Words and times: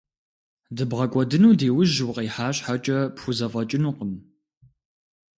ДыбгъэкӀуэдыну 0.75 1.53
ди 1.59 1.67
ужь 1.79 1.99
укъыхьа 2.07 2.47
щхькӀэ 2.55 2.99
пхузэфӏэкӏынукъым. 3.15 4.11